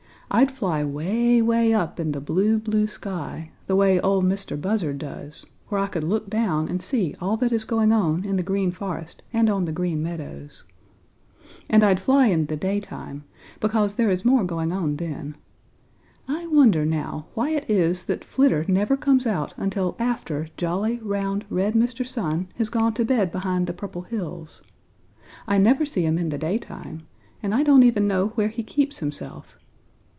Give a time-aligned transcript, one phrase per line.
[0.33, 4.97] I'd fly way, way up in the blue, blue sky, the way Ol' Mistah Buzzard
[4.97, 8.41] does, where I could look down and see all that is going on in the
[8.41, 10.63] Green Forest and on the Green Meadows.
[11.69, 13.25] And I'd fly in the daytime,
[13.59, 15.35] because there is more going on then.
[16.29, 21.43] I wonder, now, why it is that Flitter never comes out until after jolly, round,
[21.49, 22.07] red Mr.
[22.07, 24.61] Sun has gone to bed behind the Purple Hills.
[25.45, 27.05] I never see him in the daytime,
[27.43, 29.57] and I don't even know where he keeps himself.